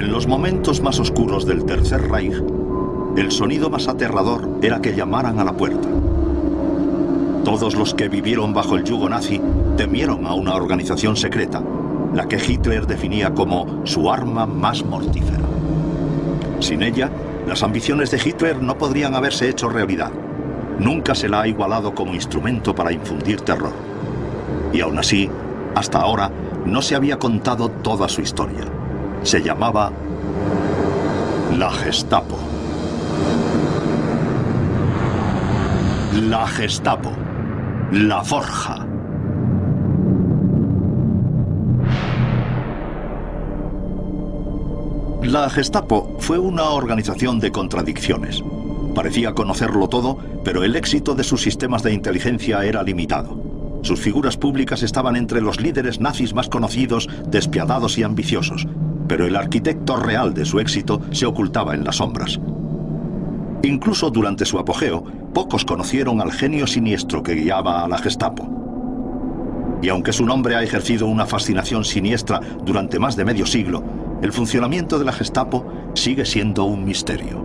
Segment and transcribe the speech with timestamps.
[0.00, 2.42] En los momentos más oscuros del Tercer Reich,
[3.18, 5.90] el sonido más aterrador era que llamaran a la puerta.
[7.44, 9.42] Todos los que vivieron bajo el yugo nazi
[9.76, 11.62] temieron a una organización secreta,
[12.14, 15.44] la que Hitler definía como su arma más mortífera.
[16.60, 17.10] Sin ella,
[17.46, 20.12] las ambiciones de Hitler no podrían haberse hecho realidad.
[20.78, 23.74] Nunca se la ha igualado como instrumento para infundir terror.
[24.72, 25.28] Y aún así,
[25.74, 26.30] hasta ahora,
[26.64, 28.79] no se había contado toda su historia.
[29.22, 29.92] Se llamaba
[31.56, 32.38] la Gestapo.
[36.28, 37.12] La Gestapo.
[37.92, 38.86] La Forja.
[45.22, 48.42] La Gestapo fue una organización de contradicciones.
[48.94, 53.38] Parecía conocerlo todo, pero el éxito de sus sistemas de inteligencia era limitado.
[53.82, 58.66] Sus figuras públicas estaban entre los líderes nazis más conocidos, despiadados y ambiciosos,
[59.10, 62.38] pero el arquitecto real de su éxito se ocultaba en las sombras.
[63.64, 65.02] Incluso durante su apogeo,
[65.34, 68.48] pocos conocieron al genio siniestro que guiaba a la Gestapo.
[69.82, 73.82] Y aunque su nombre ha ejercido una fascinación siniestra durante más de medio siglo,
[74.22, 77.44] el funcionamiento de la Gestapo sigue siendo un misterio.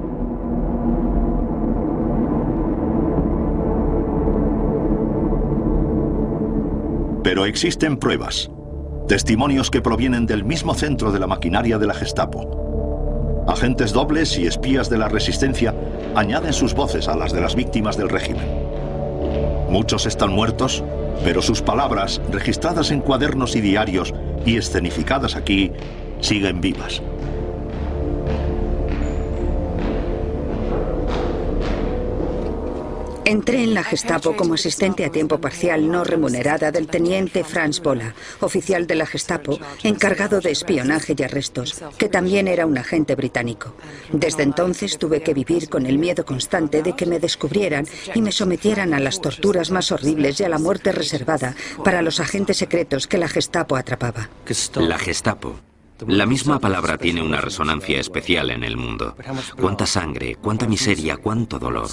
[7.24, 8.52] Pero existen pruebas,
[9.08, 13.44] testimonios que provienen del mismo centro de la maquinaria de la Gestapo.
[13.48, 15.76] Agentes dobles y espías de la resistencia
[16.16, 18.48] añaden sus voces a las de las víctimas del régimen.
[19.70, 20.84] Muchos están muertos,
[21.24, 24.14] pero sus palabras, registradas en cuadernos y diarios
[24.46, 25.72] y escenificadas aquí,
[26.22, 27.02] siguen vivas.
[33.26, 38.14] Entré en la Gestapo como asistente a tiempo parcial no remunerada del teniente Franz Bola,
[38.40, 43.74] oficial de la Gestapo, encargado de espionaje y arrestos, que también era un agente británico.
[44.12, 48.32] Desde entonces tuve que vivir con el miedo constante de que me descubrieran y me
[48.32, 53.08] sometieran a las torturas más horribles y a la muerte reservada para los agentes secretos
[53.08, 54.30] que la Gestapo atrapaba.
[54.76, 55.60] La Gestapo
[56.08, 59.16] la misma palabra tiene una resonancia especial en el mundo.
[59.60, 61.88] Cuánta sangre, cuánta miseria, cuánto dolor,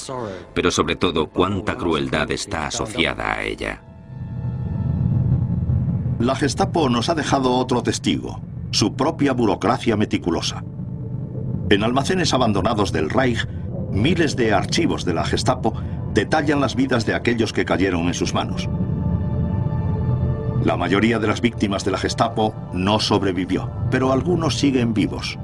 [0.54, 3.82] pero sobre todo cuánta crueldad está asociada a ella.
[6.18, 8.40] La Gestapo nos ha dejado otro testigo,
[8.70, 10.64] su propia burocracia meticulosa.
[11.70, 13.46] En almacenes abandonados del Reich,
[13.90, 15.74] miles de archivos de la Gestapo
[16.12, 18.68] detallan las vidas de aquellos que cayeron en sus manos.
[20.64, 25.36] La mayoría de las víctimas de la Gestapo no sobrevivió, pero algunos siguen vivos.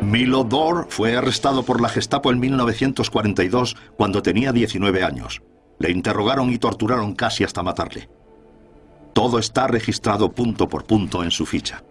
[0.00, 5.42] Milo Dor fue arrestado por la Gestapo en 1942 cuando tenía 19 años.
[5.80, 8.08] Le interrogaron y torturaron casi hasta matarle.
[9.12, 11.82] Todo está registrado punto por punto en su ficha.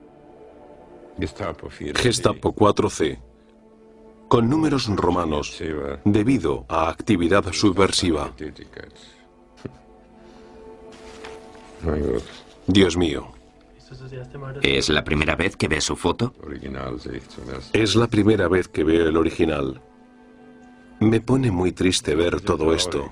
[1.98, 3.29] Gestapo 4C
[4.30, 5.62] con números romanos
[6.06, 8.32] debido a actividad subversiva.
[12.68, 13.32] Dios mío.
[14.62, 16.34] ¿Es la primera vez que ve su foto?
[17.74, 19.82] Es la primera vez que veo el original.
[21.00, 23.10] Me pone muy triste ver todo esto.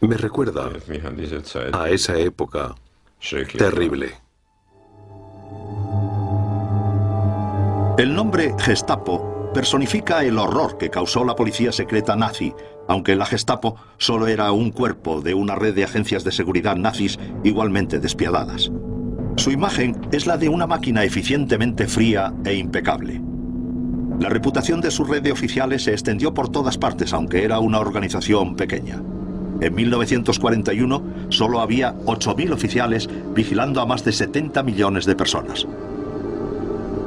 [0.00, 0.70] Me recuerda
[1.72, 2.74] a esa época
[3.58, 4.25] terrible.
[7.98, 12.52] El nombre Gestapo personifica el horror que causó la policía secreta nazi,
[12.88, 17.18] aunque la Gestapo solo era un cuerpo de una red de agencias de seguridad nazis
[17.42, 18.70] igualmente despiadadas.
[19.36, 23.22] Su imagen es la de una máquina eficientemente fría e impecable.
[24.20, 27.80] La reputación de su red de oficiales se extendió por todas partes, aunque era una
[27.80, 29.00] organización pequeña.
[29.62, 35.66] En 1941 solo había 8.000 oficiales vigilando a más de 70 millones de personas.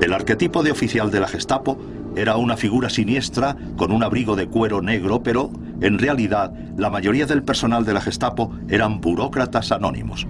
[0.02, 1.78] El arquetipo de oficial de la Gestapo
[2.16, 5.52] era una figura siniestra con un abrigo de cuero negro, pero
[5.82, 10.26] en realidad la mayoría del personal de la Gestapo eran burócratas anónimos.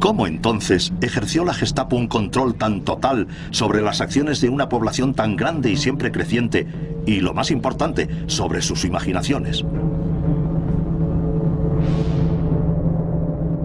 [0.00, 5.14] ¿Cómo entonces ejerció la Gestapo un control tan total sobre las acciones de una población
[5.14, 6.66] tan grande y siempre creciente
[7.06, 9.64] y, lo más importante, sobre sus imaginaciones?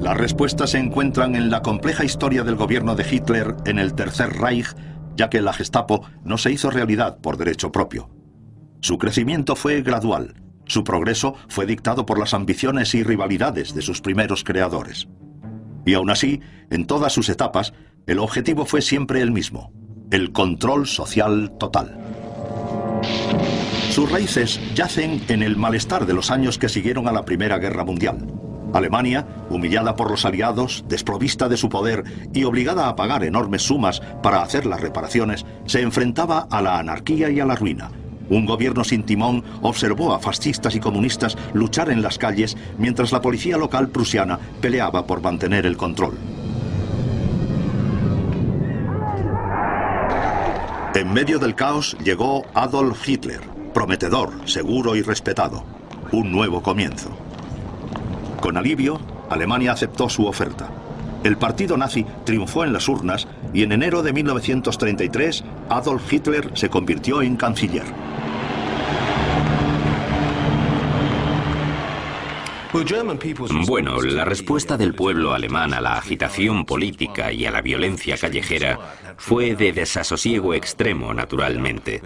[0.07, 4.29] Las respuestas se encuentran en la compleja historia del gobierno de Hitler en el Tercer
[4.37, 4.73] Reich,
[5.17, 8.09] ya que la Gestapo no se hizo realidad por derecho propio.
[8.79, 10.35] Su crecimiento fue gradual.
[10.65, 15.09] Su progreso fue dictado por las ambiciones y rivalidades de sus primeros creadores.
[15.85, 16.39] Y aún así,
[16.69, 17.73] en todas sus etapas,
[18.05, 19.73] el objetivo fue siempre el mismo,
[20.09, 21.99] el control social total.
[23.89, 27.83] Sus raíces yacen en el malestar de los años que siguieron a la Primera Guerra
[27.83, 28.25] Mundial.
[28.73, 32.03] Alemania, humillada por los aliados, desprovista de su poder
[32.33, 37.29] y obligada a pagar enormes sumas para hacer las reparaciones, se enfrentaba a la anarquía
[37.29, 37.91] y a la ruina.
[38.29, 43.21] Un gobierno sin timón observó a fascistas y comunistas luchar en las calles mientras la
[43.21, 46.17] policía local prusiana peleaba por mantener el control.
[50.93, 53.41] En medio del caos llegó Adolf Hitler,
[53.71, 55.63] prometedor, seguro y respetado.
[56.11, 57.26] Un nuevo comienzo.
[58.41, 58.99] Con alivio,
[59.29, 60.69] Alemania aceptó su oferta.
[61.23, 66.69] El partido nazi triunfó en las urnas y en enero de 1933 Adolf Hitler se
[66.69, 67.83] convirtió en canciller.
[73.65, 78.79] Bueno, la respuesta del pueblo alemán a la agitación política y a la violencia callejera
[79.17, 82.01] fue de desasosiego extremo, naturalmente.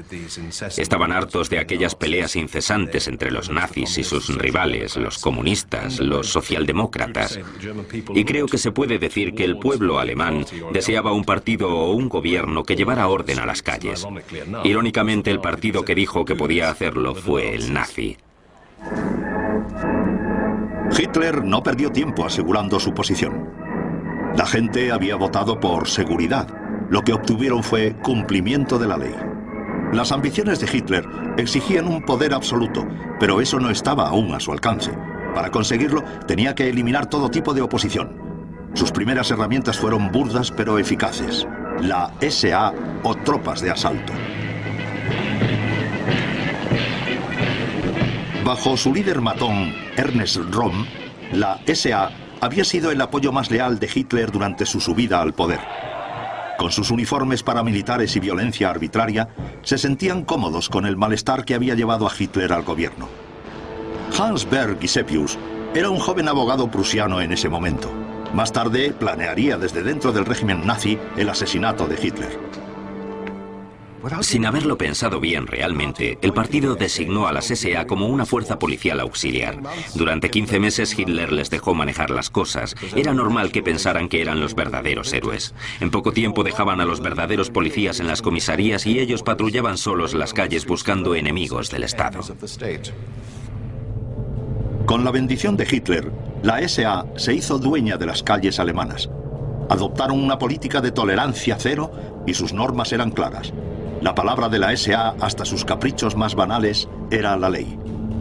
[0.78, 6.28] Estaban hartos de aquellas peleas incesantes entre los nazis y sus rivales, los comunistas, los
[6.28, 7.40] socialdemócratas.
[8.14, 12.08] Y creo que se puede decir que el pueblo alemán deseaba un partido o un
[12.08, 14.08] gobierno que llevara orden a las calles.
[14.64, 18.18] Irónicamente, el partido que dijo que podía hacerlo fue el nazi.
[20.98, 23.50] Hitler no perdió tiempo asegurando su posición.
[24.36, 26.48] La gente había votado por seguridad.
[26.90, 29.16] Lo que obtuvieron fue cumplimiento de la ley.
[29.94, 31.06] Las ambiciones de Hitler
[31.38, 32.88] exigían un poder absoluto,
[33.20, 34.92] pero eso no estaba aún a su alcance.
[35.34, 38.32] Para conseguirlo, tenía que eliminar todo tipo de oposición.
[38.74, 41.48] Sus primeras herramientas fueron burdas pero eficaces.
[41.82, 42.74] La SA
[43.04, 44.14] o tropas de asalto.
[48.44, 50.88] Bajo su líder matón, Ernest Röhm,
[51.32, 52.10] la SA
[52.42, 55.60] había sido el apoyo más leal de Hitler durante su subida al poder.
[56.58, 59.30] Con sus uniformes paramilitares y violencia arbitraria,
[59.62, 63.08] se sentían cómodos con el malestar que había llevado a Hitler al gobierno.
[64.20, 65.38] Hans Berg Gisepius
[65.76, 67.92] era un joven abogado prusiano en ese momento.
[68.34, 72.40] Más tarde planearía desde dentro del régimen nazi el asesinato de Hitler.
[74.22, 79.00] Sin haberlo pensado bien realmente, el partido designó a las SA como una fuerza policial
[79.00, 79.60] auxiliar.
[79.96, 82.76] Durante 15 meses Hitler les dejó manejar las cosas.
[82.96, 85.54] Era normal que pensaran que eran los verdaderos héroes.
[85.80, 90.14] En poco tiempo dejaban a los verdaderos policías en las comisarías y ellos patrullaban solos
[90.14, 92.22] las calles buscando enemigos del Estado.
[94.86, 96.12] Con la bendición de Hitler,
[96.44, 99.10] la SA se hizo dueña de las calles alemanas.
[99.70, 101.92] Adoptaron una política de tolerancia cero
[102.26, 103.54] y sus normas eran claras.
[104.02, 107.78] La palabra de la SA, hasta sus caprichos más banales, era la ley.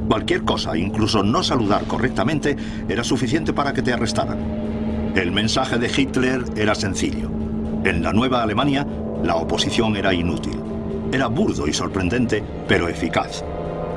[0.09, 2.55] Cualquier cosa, incluso no saludar correctamente,
[2.87, 5.13] era suficiente para que te arrestaran.
[5.15, 7.31] El mensaje de Hitler era sencillo.
[7.85, 8.87] En la nueva Alemania,
[9.25, 10.61] la oposición era inútil.
[11.13, 13.43] Era burdo y sorprendente, pero eficaz.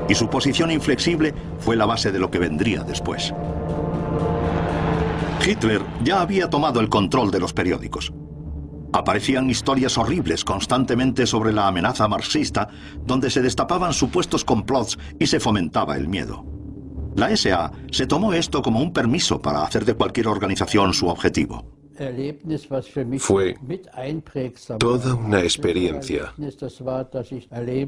[0.08, 3.34] Y su posición inflexible fue la base de lo que vendría después.
[5.46, 8.10] Hitler ya había tomado el control de los periódicos.
[8.94, 12.68] Aparecían historias horribles constantemente sobre la amenaza marxista,
[13.04, 16.44] donde se destapaban supuestos complots y se fomentaba el miedo.
[17.16, 21.64] La SA se tomó esto como un permiso para hacer de cualquier organización su objetivo.
[23.18, 23.56] Fue
[24.78, 26.32] toda una experiencia.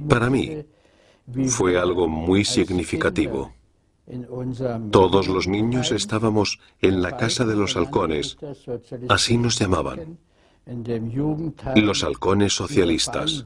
[0.09, 0.65] Para mí
[1.47, 3.53] fue algo muy significativo.
[4.91, 8.37] Todos los niños estábamos en la Casa de los Halcones,
[9.09, 10.19] así nos llamaban
[11.81, 13.45] los halcones socialistas.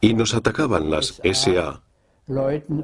[0.00, 1.82] Y nos atacaban las SA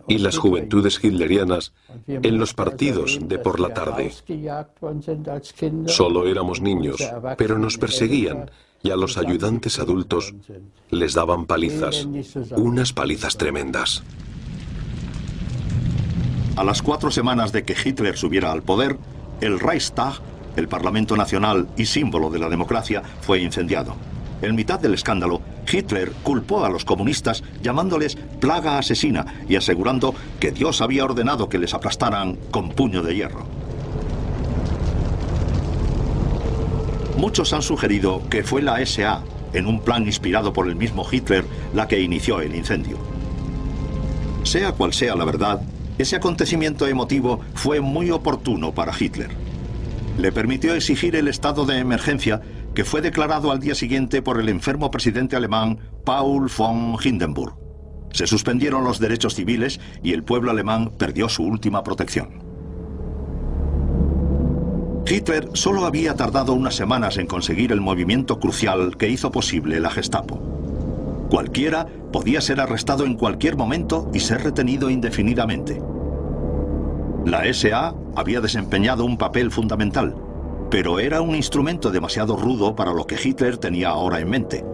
[0.08, 1.74] y las juventudes hitlerianas
[2.06, 4.12] en los partidos de por la tarde.
[5.86, 7.00] Solo éramos niños,
[7.36, 8.50] pero nos perseguían
[8.82, 10.34] y a los ayudantes adultos
[10.90, 12.06] les daban palizas,
[12.56, 14.02] unas palizas tremendas.
[16.56, 18.98] A las cuatro semanas de que Hitler subiera al poder,
[19.40, 20.20] el Reichstag
[20.56, 23.96] el Parlamento Nacional y símbolo de la democracia, fue incendiado.
[24.42, 30.50] En mitad del escándalo, Hitler culpó a los comunistas llamándoles plaga asesina y asegurando que
[30.50, 33.46] Dios había ordenado que les aplastaran con puño de hierro.
[37.16, 39.22] Muchos han sugerido que fue la SA,
[39.54, 42.98] en un plan inspirado por el mismo Hitler, la que inició el incendio.
[44.42, 45.62] Sea cual sea la verdad,
[45.96, 49.43] ese acontecimiento emotivo fue muy oportuno para Hitler
[50.18, 52.40] le permitió exigir el estado de emergencia
[52.74, 57.54] que fue declarado al día siguiente por el enfermo presidente alemán Paul von Hindenburg.
[58.12, 62.44] Se suspendieron los derechos civiles y el pueblo alemán perdió su última protección.
[65.06, 69.90] Hitler solo había tardado unas semanas en conseguir el movimiento crucial que hizo posible la
[69.90, 70.38] Gestapo.
[71.28, 75.82] Cualquiera podía ser arrestado en cualquier momento y ser retenido indefinidamente.
[77.26, 80.14] La SA había desempeñado un papel fundamental,
[80.70, 84.64] pero era un instrumento demasiado rudo para lo que Hitler tenía ahora en mente.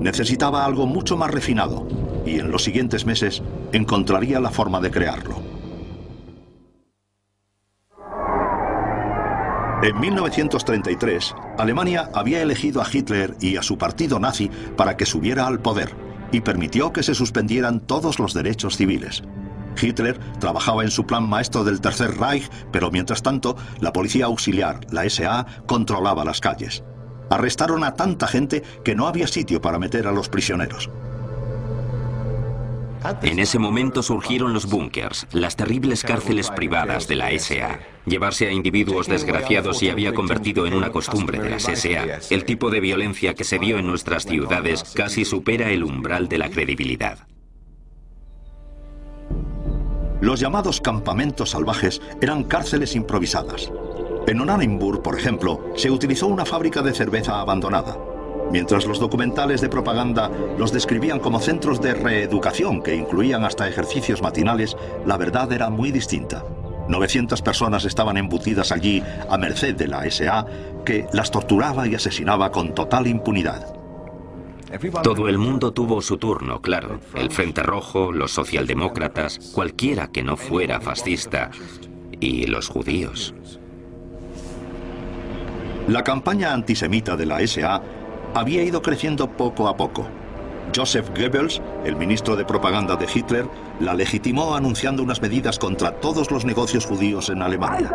[0.00, 1.86] Necesitaba algo mucho más refinado,
[2.24, 5.36] y en los siguientes meses encontraría la forma de crearlo.
[9.80, 15.46] En 1933, Alemania había elegido a Hitler y a su partido nazi para que subiera
[15.46, 15.94] al poder
[16.32, 19.22] y permitió que se suspendieran todos los derechos civiles.
[19.80, 24.80] Hitler trabajaba en su plan maestro del Tercer Reich, pero mientras tanto, la policía auxiliar,
[24.90, 26.84] la SA, controlaba las calles.
[27.30, 30.90] Arrestaron a tanta gente que no había sitio para meter a los prisioneros.
[33.22, 37.78] En ese momento surgieron los búnkers, las terribles cárceles privadas de la SA.
[38.06, 42.18] Llevarse a individuos desgraciados se había convertido en una costumbre de las SA.
[42.30, 46.38] El tipo de violencia que se vio en nuestras ciudades casi supera el umbral de
[46.38, 47.18] la credibilidad.
[50.20, 53.70] Los llamados campamentos salvajes eran cárceles improvisadas.
[54.26, 57.96] En Onanenburg, por ejemplo, se utilizó una fábrica de cerveza abandonada.
[58.50, 64.20] Mientras los documentales de propaganda los describían como centros de reeducación que incluían hasta ejercicios
[64.20, 66.44] matinales, la verdad era muy distinta.
[66.88, 70.46] 900 personas estaban embutidas allí a merced de la SA,
[70.84, 73.77] que las torturaba y asesinaba con total impunidad.
[75.02, 77.00] Todo el mundo tuvo su turno, claro.
[77.14, 81.50] El Frente Rojo, los socialdemócratas, cualquiera que no fuera fascista,
[82.20, 83.34] y los judíos.
[85.86, 87.80] La campaña antisemita de la SA
[88.34, 90.06] había ido creciendo poco a poco.
[90.76, 93.46] Joseph Goebbels, el ministro de propaganda de Hitler,
[93.80, 97.90] la legitimó anunciando unas medidas contra todos los negocios judíos en Alemania.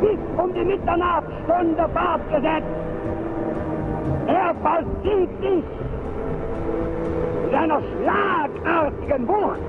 [0.00, 2.66] Bis um die Mitternachtsstunde fortgesetzt.
[4.26, 5.64] Er vollzieht sich
[7.44, 9.60] mit einer schlagartigen Wucht,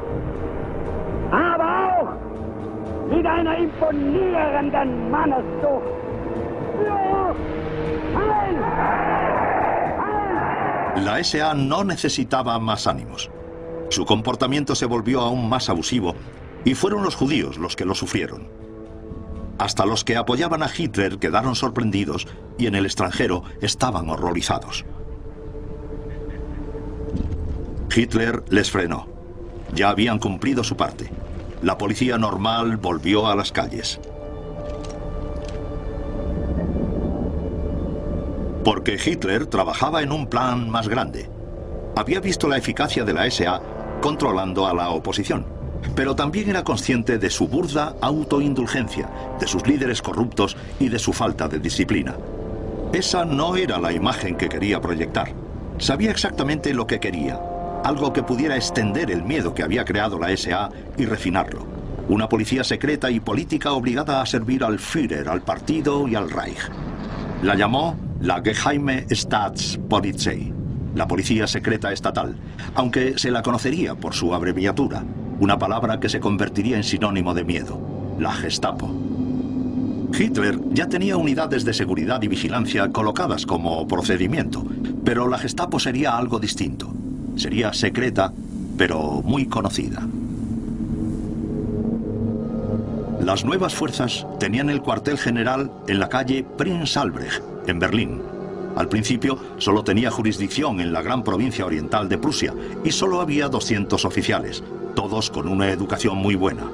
[1.31, 5.99] aber auch mit einer imponierenden Manneszucht.
[11.03, 13.29] La SA no necesitaba más ánimos.
[13.89, 16.13] Su comportamiento se volvió aún más abusivo
[16.65, 18.47] y fueron los judíos los que lo sufrieron.
[19.59, 24.85] Hasta los que apoyaban a Hitler quedaron sorprendidos y en el extranjero estaban horrorizados.
[27.93, 29.07] Hitler les frenó.
[29.73, 31.11] Ya habían cumplido su parte.
[31.61, 33.99] La policía normal volvió a las calles.
[38.63, 41.29] Porque Hitler trabajaba en un plan más grande.
[41.97, 43.61] Había visto la eficacia de la SA
[44.01, 45.58] controlando a la oposición
[45.95, 49.09] pero también era consciente de su burda autoindulgencia,
[49.39, 52.15] de sus líderes corruptos y de su falta de disciplina.
[52.93, 55.31] Esa no era la imagen que quería proyectar.
[55.77, 57.39] Sabía exactamente lo que quería,
[57.83, 61.65] algo que pudiera extender el miedo que había creado la SA y refinarlo.
[62.09, 66.69] Una policía secreta y política obligada a servir al Führer, al partido y al Reich.
[67.43, 70.51] La llamó la Geheime Staatspolizei,
[70.95, 72.35] la policía secreta estatal,
[72.75, 75.03] aunque se la conocería por su abreviatura,
[75.39, 77.79] una palabra que se convertiría en sinónimo de miedo,
[78.19, 78.89] la Gestapo.
[80.17, 84.65] Hitler ya tenía unidades de seguridad y vigilancia colocadas como procedimiento,
[85.05, 86.91] pero la Gestapo sería algo distinto.
[87.35, 88.33] Sería secreta,
[88.77, 90.05] pero muy conocida.
[93.21, 98.21] Las nuevas fuerzas tenían el cuartel general en la calle Prinz Albrecht, en Berlín.
[98.75, 102.53] Al principio solo tenía jurisdicción en la gran provincia oriental de Prusia
[102.83, 104.63] y solo había 200 oficiales,
[104.99, 106.69] todos con una educación muy buena.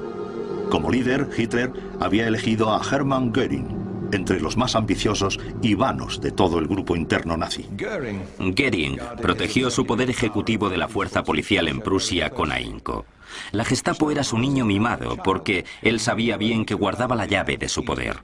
[0.68, 3.68] Como líder, Hitler había elegido a Hermann Göring,
[4.10, 7.68] entre los más ambiciosos y vanos de todo el grupo interno nazi.
[7.76, 13.04] Göring protegió su poder ejecutivo de la fuerza policial en Prusia con ahínco.
[13.52, 17.68] La Gestapo era su niño mimado porque él sabía bien que guardaba la llave de
[17.68, 18.16] su poder.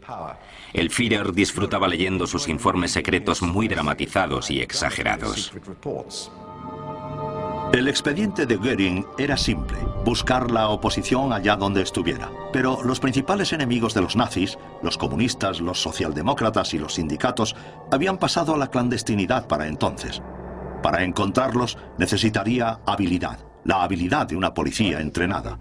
[0.73, 5.53] El Führer disfrutaba leyendo sus informes secretos muy dramatizados y exagerados.
[7.73, 12.31] El expediente de Goering era simple, buscar la oposición allá donde estuviera.
[12.53, 17.57] Pero los principales enemigos de los nazis, los comunistas, los socialdemócratas y los sindicatos,
[17.91, 20.21] habían pasado a la clandestinidad para entonces.
[20.83, 25.59] Para encontrarlos necesitaría habilidad, la habilidad de una policía entrenada.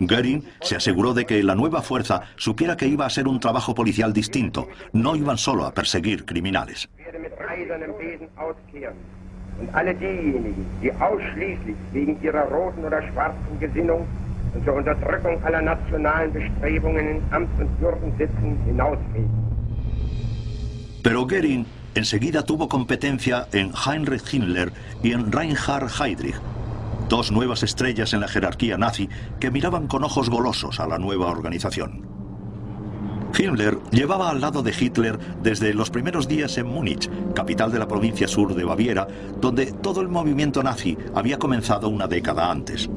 [0.00, 3.72] Goering se aseguró de que la nueva fuerza supiera que iba a ser un trabajo
[3.72, 6.88] policial distinto, no iban solo a perseguir criminales.
[9.58, 14.06] Und alle diejenigen, die ausschließlich wegen ihrer roten oder schwarzen Gesinnung
[14.54, 19.30] und zur Unterdrückung aller nationalen Bestrebungen in Amt und Würden sitzen, hinausgehen.
[21.02, 26.36] Pero Goering enseguida tuvo competencia en Heinrich Himmler y en Reinhard Heydrich,
[27.08, 29.08] dos nuevas estrellas en la jerarquía nazi
[29.40, 32.11] que miraban con ojos golosos a la nueva organización.
[33.38, 37.88] Himmler llevaba al lado de Hitler desde los primeros días en Múnich, capital de la
[37.88, 39.06] provincia sur de Baviera,
[39.40, 42.88] donde todo el movimiento nazi había comenzado una década antes.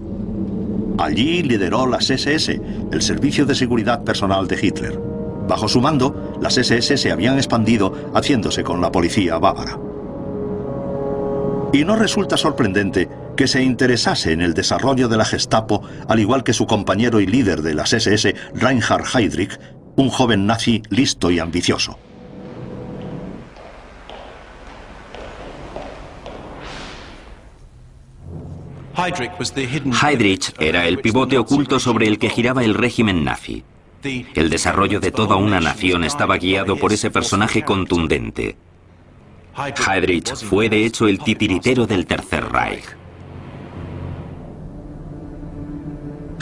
[0.98, 2.62] Allí lideró las SS,
[2.92, 5.00] el Servicio de Seguridad Personal de Hitler.
[5.48, 9.77] Bajo su mando, las SS se habían expandido haciéndose con la policía bávara.
[11.74, 16.44] Y no resulta sorprendente que se interesase en el desarrollo de la Gestapo, al igual
[16.44, 19.60] que su compañero y líder de las SS, Reinhard Heydrich,
[19.96, 21.98] un joven nazi listo y ambicioso.
[28.98, 33.64] Heydrich era el pivote oculto sobre el que giraba el régimen nazi.
[34.04, 38.56] El desarrollo de toda una nación estaba guiado por ese personaje contundente.
[39.56, 42.86] Heydrich fue de hecho el titiritero del Tercer Reich.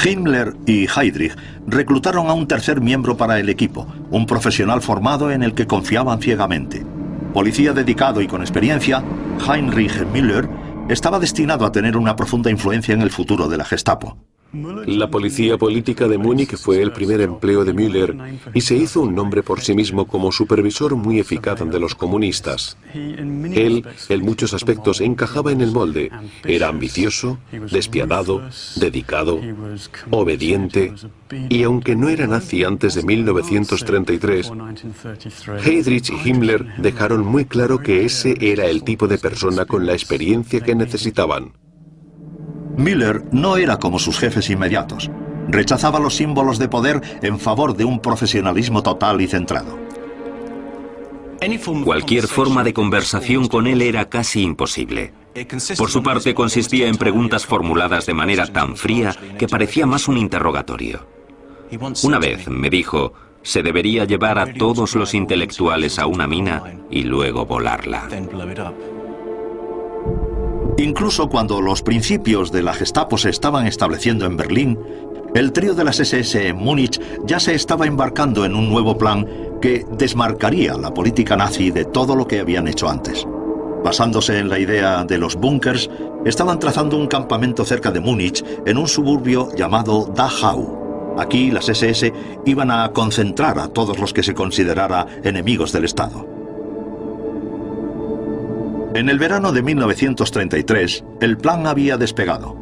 [0.03, 5.43] Himmler y Heydrich reclutaron a un tercer miembro para el equipo, un profesional formado en
[5.43, 6.86] el que confiaban ciegamente.
[7.33, 9.03] Policía dedicado y con experiencia,
[9.48, 10.50] Heinrich Müller
[10.89, 14.17] estaba destinado a tener una profunda influencia en el futuro de la Gestapo.
[14.53, 18.15] La policía política de Múnich fue el primer empleo de Müller
[18.53, 22.77] y se hizo un nombre por sí mismo como supervisor muy eficaz de los comunistas.
[22.93, 26.12] Él, en muchos aspectos, encajaba en el molde.
[26.43, 27.39] Era ambicioso,
[27.72, 28.43] despiadado,
[28.75, 29.41] dedicado,
[30.12, 30.93] obediente
[31.50, 34.51] y aunque no era nazi antes de 1933,
[35.65, 39.93] Heydrich y Himmler dejaron muy claro que ese era el tipo de persona con la
[39.93, 41.53] experiencia que necesitaban.
[42.77, 45.09] Miller no era como sus jefes inmediatos.
[45.47, 49.77] Rechazaba los símbolos de poder en favor de un profesionalismo total y centrado.
[51.83, 55.13] Cualquier forma de conversación con él era casi imposible.
[55.77, 60.17] Por su parte, consistía en preguntas formuladas de manera tan fría que parecía más un
[60.17, 61.05] interrogatorio.
[62.03, 67.03] Una vez me dijo, se debería llevar a todos los intelectuales a una mina y
[67.03, 68.07] luego volarla.
[70.77, 74.79] Incluso cuando los principios de la Gestapo se estaban estableciendo en Berlín,
[75.36, 79.27] el trío de las SS en Múnich ya se estaba embarcando en un nuevo plan
[79.62, 83.25] que desmarcaría la política nazi de todo lo que habían hecho antes.
[83.83, 85.89] Basándose en la idea de los búnkers,
[86.25, 91.15] estaban trazando un campamento cerca de Múnich en un suburbio llamado Dachau.
[91.19, 92.12] Aquí las SS
[92.45, 96.42] iban a concentrar a todos los que se considerara enemigos del Estado.
[98.95, 102.56] En el verano de 1933, el plan había despegado.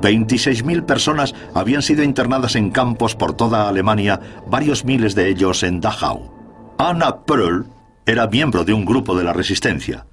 [0.00, 5.80] 26.000 personas habían sido internadas en campos por toda Alemania, varios miles de ellos en
[5.80, 6.74] Dachau.
[6.76, 7.66] Anna Pröll
[8.04, 10.06] era miembro de un grupo de la resistencia.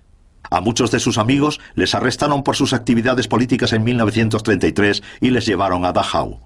[0.52, 5.48] A muchos de sus amigos les arrestaron por sus actividades políticas en 1933 y les
[5.48, 6.40] llevaron a Dachau.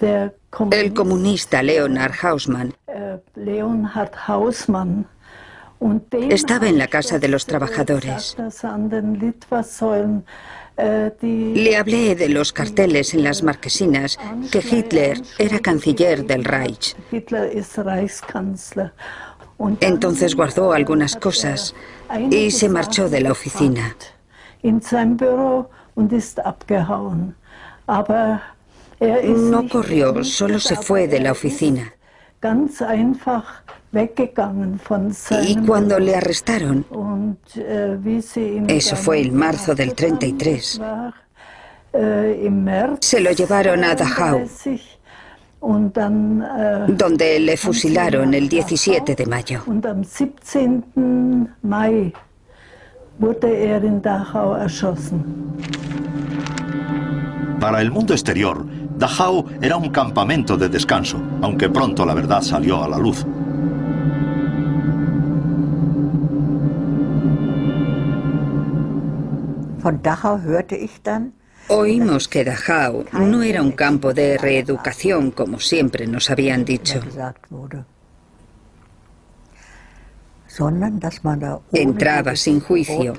[0.00, 2.74] El comunista Leonard Hausmann
[6.10, 8.36] estaba en la casa de los trabajadores.
[10.76, 14.18] Le hablé de los carteles en las marquesinas
[14.50, 16.96] que Hitler era canciller del Reich.
[19.80, 21.74] Entonces guardó algunas cosas
[22.30, 23.96] y se marchó de la oficina.
[29.00, 31.92] No corrió, solo se fue de la oficina.
[35.42, 36.84] Y cuando le arrestaron,
[38.68, 40.80] eso fue en marzo del 33,
[43.00, 44.46] se lo llevaron a Dachau,
[46.88, 49.62] donde le fusilaron el 17 de mayo.
[57.64, 58.62] Para el mundo exterior,
[58.98, 63.24] Dachau era un campamento de descanso, aunque pronto la verdad salió a la luz.
[71.68, 77.00] Oímos que Dachau no era un campo de reeducación como siempre nos habían dicho.
[81.72, 83.14] Entraba sin juicio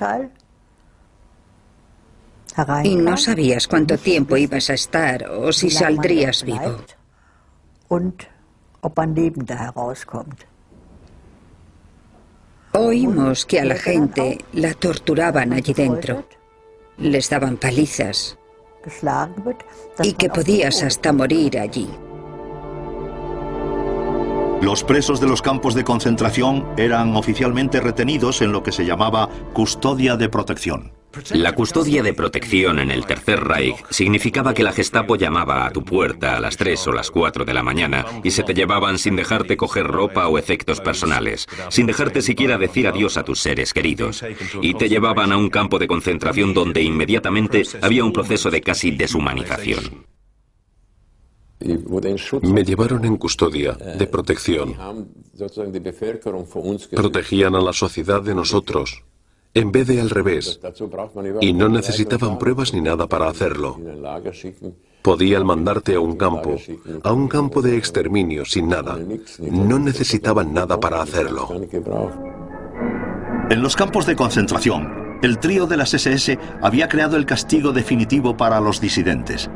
[2.84, 6.78] y no sabías cuánto tiempo ibas a estar o si saldrías vivo.
[12.72, 16.26] Oímos que a la gente la torturaban allí dentro.
[16.98, 18.38] Les daban palizas
[20.02, 21.88] y que podías hasta morir allí.
[24.62, 29.28] Los presos de los campos de concentración eran oficialmente retenidos en lo que se llamaba
[29.52, 30.95] custodia de protección.
[31.30, 35.82] La custodia de protección en el Tercer Reich significaba que la Gestapo llamaba a tu
[35.82, 39.16] puerta a las 3 o las 4 de la mañana y se te llevaban sin
[39.16, 44.22] dejarte coger ropa o efectos personales, sin dejarte siquiera decir adiós a tus seres queridos.
[44.60, 48.90] Y te llevaban a un campo de concentración donde inmediatamente había un proceso de casi
[48.90, 50.06] deshumanización.
[52.42, 54.76] Me llevaron en custodia, de protección.
[56.90, 59.02] Protegían a la sociedad de nosotros,
[59.56, 60.60] en vez de al revés,
[61.40, 63.78] y no necesitaban pruebas ni nada para hacerlo.
[65.00, 66.56] Podían mandarte a un campo,
[67.02, 68.98] a un campo de exterminio, sin nada.
[69.40, 71.48] No necesitaban nada para hacerlo.
[73.48, 78.36] En los campos de concentración, el trío de las SS había creado el castigo definitivo
[78.36, 79.48] para los disidentes.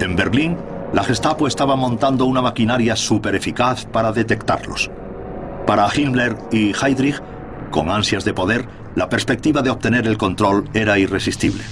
[0.00, 0.58] En Berlín,
[0.92, 4.90] la Gestapo estaba montando una maquinaria súper eficaz para detectarlos.
[5.66, 7.22] Para Himmler y Heydrich,
[7.70, 11.62] con ansias de poder, la perspectiva de obtener el control era irresistible.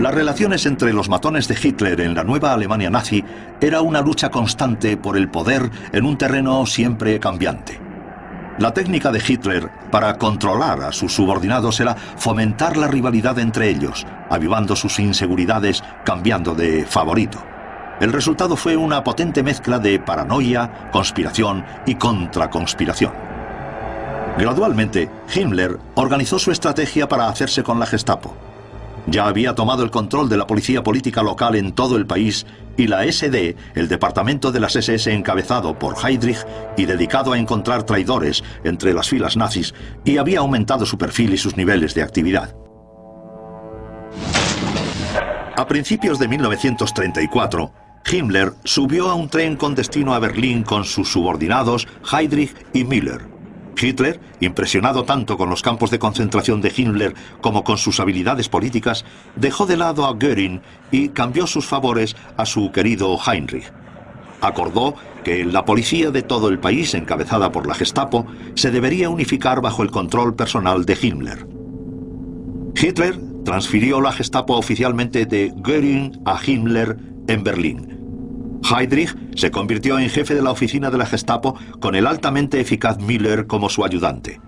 [0.00, 3.22] Las relaciones entre los matones de Hitler en la nueva Alemania nazi
[3.60, 7.78] era una lucha constante por el poder en un terreno siempre cambiante.
[8.58, 14.06] La técnica de Hitler para controlar a sus subordinados era fomentar la rivalidad entre ellos,
[14.28, 17.42] avivando sus inseguridades, cambiando de favorito.
[18.00, 23.12] El resultado fue una potente mezcla de paranoia, conspiración y contraconspiración.
[24.38, 28.34] Gradualmente, Himmler organizó su estrategia para hacerse con la Gestapo.
[29.06, 32.46] Ya había tomado el control de la policía política local en todo el país
[32.78, 36.46] y la SD, el departamento de las SS encabezado por Heydrich
[36.78, 41.38] y dedicado a encontrar traidores entre las filas nazis, y había aumentado su perfil y
[41.38, 42.54] sus niveles de actividad.
[45.56, 47.72] A principios de 1934,
[48.10, 53.30] Himmler subió a un tren con destino a Berlín con sus subordinados Heydrich y Müller.
[53.80, 59.04] Hitler, impresionado tanto con los campos de concentración de Himmler como con sus habilidades políticas,
[59.36, 60.60] dejó de lado a Göring
[60.90, 63.72] y cambió sus favores a su querido Heinrich.
[64.40, 69.60] Acordó que la policía de todo el país, encabezada por la Gestapo, se debería unificar
[69.60, 71.46] bajo el control personal de Himmler.
[72.74, 76.96] Hitler transfirió la Gestapo oficialmente de Göring a Himmler
[77.30, 78.60] en Berlín.
[78.62, 82.98] Heydrich se convirtió en jefe de la oficina de la Gestapo con el altamente eficaz
[82.98, 84.40] Müller como su ayudante.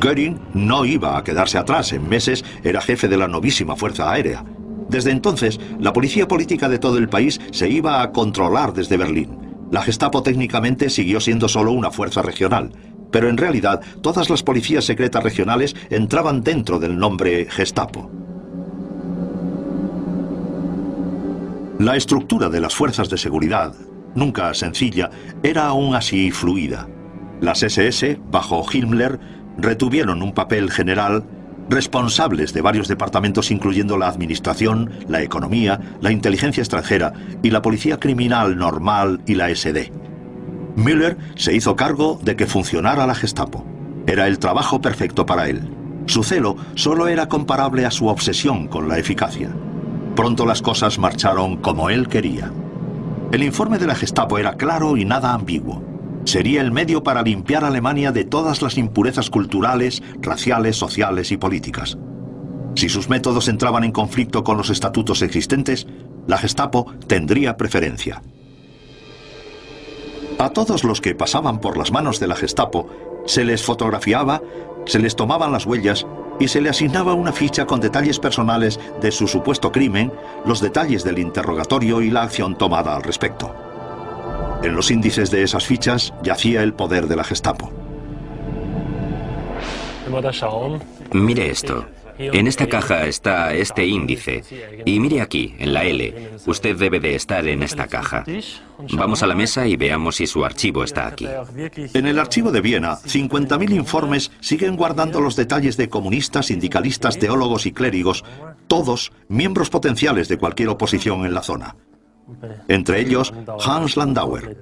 [0.00, 4.44] Göring no iba a quedarse atrás, en meses era jefe de la novísima Fuerza Aérea.
[4.88, 9.38] Desde entonces, la policía política de todo el país se iba a controlar desde Berlín.
[9.70, 12.72] La Gestapo técnicamente siguió siendo solo una fuerza regional,
[13.10, 18.10] pero en realidad todas las policías secretas regionales entraban dentro del nombre Gestapo.
[21.84, 23.74] La estructura de las fuerzas de seguridad,
[24.14, 25.10] nunca sencilla,
[25.42, 26.88] era aún así fluida.
[27.42, 29.20] Las SS, bajo Himmler,
[29.58, 31.26] retuvieron un papel general
[31.68, 38.00] responsables de varios departamentos incluyendo la administración, la economía, la inteligencia extranjera y la policía
[38.00, 39.92] criminal normal y la SD.
[40.76, 43.62] Müller se hizo cargo de que funcionara la Gestapo.
[44.06, 45.70] Era el trabajo perfecto para él.
[46.06, 49.50] Su celo solo era comparable a su obsesión con la eficacia.
[50.16, 52.52] Pronto las cosas marcharon como él quería.
[53.32, 55.82] El informe de la Gestapo era claro y nada ambiguo.
[56.24, 61.36] Sería el medio para limpiar a Alemania de todas las impurezas culturales, raciales, sociales y
[61.36, 61.98] políticas.
[62.76, 65.86] Si sus métodos entraban en conflicto con los estatutos existentes,
[66.26, 68.22] la Gestapo tendría preferencia.
[70.38, 72.88] A todos los que pasaban por las manos de la Gestapo
[73.26, 74.42] se les fotografiaba,
[74.86, 76.06] se les tomaban las huellas
[76.40, 80.12] y se le asignaba una ficha con detalles personales de su supuesto crimen,
[80.44, 83.54] los detalles del interrogatorio y la acción tomada al respecto.
[84.62, 87.70] En los índices de esas fichas yacía el poder de la Gestapo.
[91.12, 91.86] Mire esto.
[92.18, 94.42] En esta caja está este índice.
[94.84, 96.30] Y mire aquí, en la L.
[96.46, 98.24] Usted debe de estar en esta caja.
[98.92, 101.26] Vamos a la mesa y veamos si su archivo está aquí.
[101.94, 107.66] En el archivo de Viena, 50.000 informes siguen guardando los detalles de comunistas, sindicalistas, teólogos
[107.66, 108.24] y clérigos,
[108.68, 111.76] todos miembros potenciales de cualquier oposición en la zona.
[112.68, 113.32] Entre ellos,
[113.64, 114.56] Hans Landauer.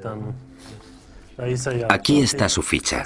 [1.88, 3.04] Aquí está su ficha.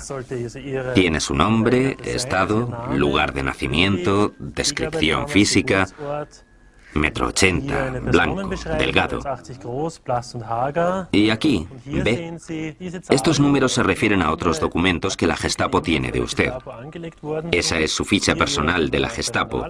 [0.95, 5.87] Tiene su nombre, estado, lugar de nacimiento, descripción física,
[6.95, 9.21] metro ochenta, blanco, delgado.
[11.13, 12.39] Y aquí, ve,
[13.11, 16.53] estos números se refieren a otros documentos que la Gestapo tiene de usted.
[17.53, 19.67] Esa es su ficha personal de la Gestapo,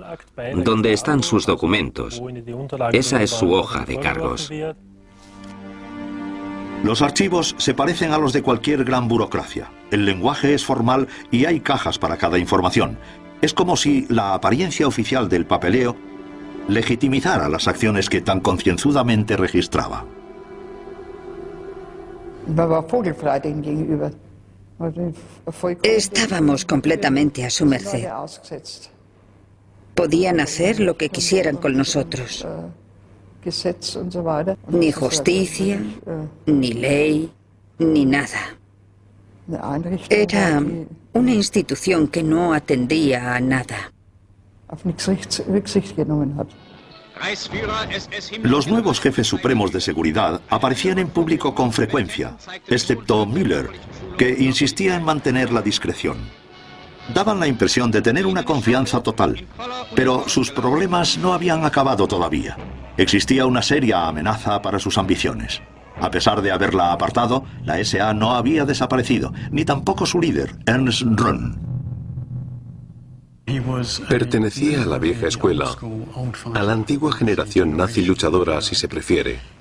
[0.55, 2.23] donde están sus documentos.
[2.93, 4.51] Esa es su hoja de cargos.
[6.87, 9.73] Los archivos se parecen a los de cualquier gran burocracia.
[9.91, 12.97] El lenguaje es formal y hay cajas para cada información.
[13.43, 15.97] Es como si la apariencia oficial del papeleo
[16.69, 20.05] legitimizara las acciones que tan concienzudamente registraba.
[25.83, 28.09] Estábamos completamente a su merced.
[29.97, 32.47] Podían hacer lo que quisieran con nosotros.
[34.69, 35.81] Ni justicia,
[36.47, 37.31] ni ley,
[37.79, 38.57] ni nada.
[40.09, 40.63] Era
[41.13, 43.93] una institución que no atendía a nada.
[48.43, 53.71] Los nuevos jefes supremos de seguridad aparecían en público con frecuencia, excepto Müller,
[54.19, 56.19] que insistía en mantener la discreción.
[57.15, 59.47] Daban la impresión de tener una confianza total,
[59.95, 62.57] pero sus problemas no habían acabado todavía.
[62.97, 65.63] Existía una seria amenaza para sus ambiciones.
[66.01, 71.03] A pesar de haberla apartado, la SA no había desaparecido, ni tampoco su líder, Ernst
[71.03, 71.57] Röhm.
[74.09, 75.71] Pertenecía a la vieja escuela,
[76.53, 79.56] a la antigua generación nazi luchadora, si se prefiere.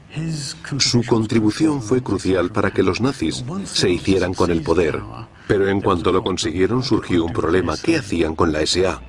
[0.80, 5.02] Su contribución fue crucial para que los nazis se hicieran con el poder,
[5.48, 7.76] pero en cuanto lo consiguieron surgió un problema.
[7.82, 9.02] ¿Qué hacían con la SA?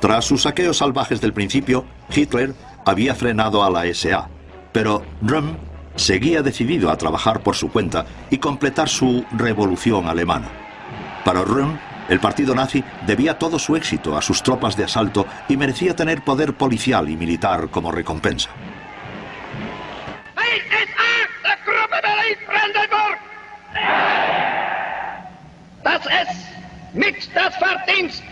[0.00, 2.54] Tras sus saqueos salvajes del principio, Hitler
[2.86, 4.28] había frenado a la SA,
[4.72, 5.56] pero Röhm
[5.94, 10.48] seguía decidido a trabajar por su cuenta y completar su revolución alemana.
[11.24, 15.56] Para Röhm, el partido nazi debía todo su éxito a sus tropas de asalto y
[15.56, 18.50] merecía tener poder policial y militar como recompensa.
[25.86, 26.28] Das es
[26.94, 28.24] mit das Verdienst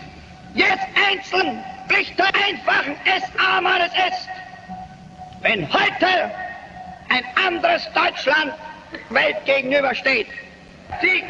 [0.55, 4.27] jetzt einzeln Pflicht der einfachen SA-Mannes ist.
[5.41, 6.31] Wenn heute
[7.07, 8.51] ein anderes Deutschland
[9.09, 10.27] Welt gegenübersteht,
[10.99, 11.23] Sieg,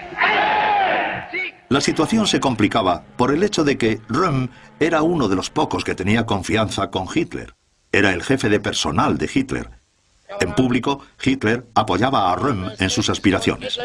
[1.31, 1.53] Sieg.
[1.69, 5.83] La situación se complicaba por el hecho de que Röhm era uno de los pocos
[5.83, 7.53] que tenía confianza con Hitler.
[7.91, 9.69] Era el jefe de personal de Hitler.
[10.39, 13.77] En público, Hitler apoyaba a Röhm en sus aspiraciones.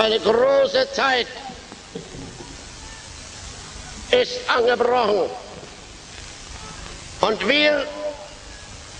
[0.00, 1.26] Eine große Zeit
[4.10, 5.28] ist angebrochen.
[7.20, 7.84] Und wir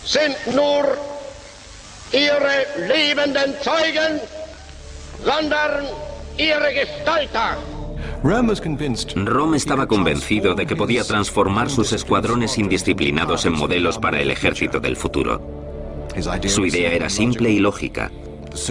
[0.04, 0.84] sind nur
[2.12, 4.20] ihre lebenden Zeugen,
[5.24, 5.86] sondern
[6.36, 7.56] ihre Gestalter.
[8.22, 14.80] Rom estaba convencido de que podía transformar sus escuadrones indisciplinados en modelos para el ejército
[14.80, 15.40] del futuro.
[16.46, 18.10] Su idea era simple y lógica.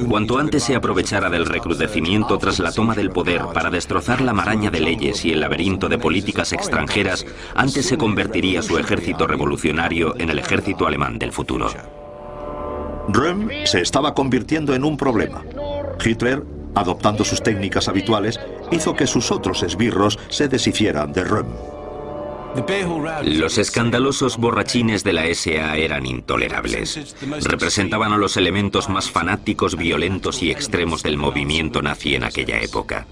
[0.07, 4.69] Cuanto antes se aprovechara del recrudecimiento tras la toma del poder para destrozar la maraña
[4.69, 10.29] de leyes y el laberinto de políticas extranjeras, antes se convertiría su ejército revolucionario en
[10.29, 11.69] el ejército alemán del futuro.
[13.07, 15.43] Röhm se estaba convirtiendo en un problema.
[16.03, 16.43] Hitler,
[16.75, 18.39] adoptando sus técnicas habituales,
[18.71, 21.78] hizo que sus otros esbirros se deshicieran de Röhm.
[23.23, 27.15] Los escandalosos borrachines de la SA eran intolerables.
[27.43, 33.05] Representaban a los elementos más fanáticos, violentos y extremos del movimiento nazi en aquella época.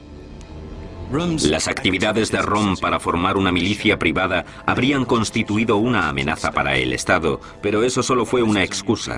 [1.43, 6.91] Las actividades de Rom para formar una milicia privada habrían constituido una amenaza para el
[6.91, 9.17] Estado, pero eso solo fue una excusa.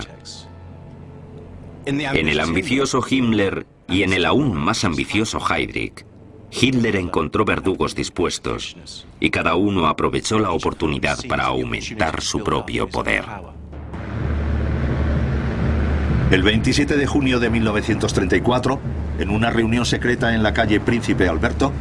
[1.86, 6.06] En el ambicioso Himmler y en el aún más ambicioso Heydrich,
[6.52, 8.76] Hitler encontró verdugos dispuestos
[9.20, 13.26] y cada uno aprovechó la oportunidad para aumentar su propio poder.
[16.32, 18.80] El 27 de junio de 1934,
[19.20, 21.72] en una reunión secreta en la calle Príncipe Alberto,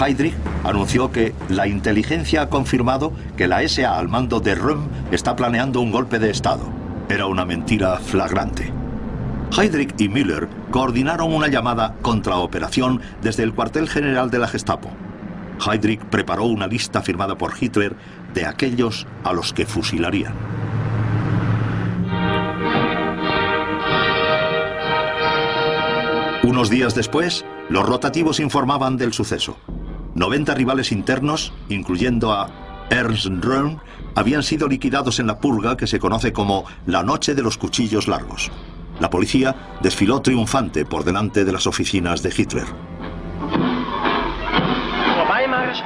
[0.00, 5.36] Heydrich anunció que la inteligencia ha confirmado que la SA al mando de Röhm está
[5.36, 6.68] planeando un golpe de Estado.
[7.08, 8.81] Era una mentira flagrante.
[9.54, 14.90] Heydrich y Müller coordinaron una llamada contraoperación desde el cuartel general de la Gestapo.
[15.66, 17.94] Heydrich preparó una lista firmada por Hitler
[18.32, 20.32] de aquellos a los que fusilarían.
[26.44, 29.58] Unos días después, los rotativos informaban del suceso.
[30.14, 32.48] 90 rivales internos, incluyendo a
[32.90, 33.78] Ernst Röhm,
[34.14, 38.08] habían sido liquidados en la purga que se conoce como la Noche de los Cuchillos
[38.08, 38.50] Largos.
[39.02, 42.66] La policía desfiló triunfante por delante de las oficinas de Hitler.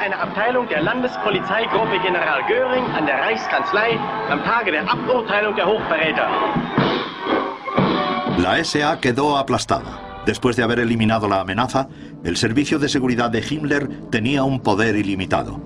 [0.05, 3.99] Eine Abteilung der Landespolizeigruppe General Göring an der Reichskanzlei
[4.29, 6.29] am Tage der Aburteilung der Hochverräter.
[8.39, 10.23] La SA quedó aplastada.
[10.27, 11.89] Después de haber eliminado la amenaza,
[12.23, 15.59] el servicio de seguridad de Himmler tenía un poder ilimitado.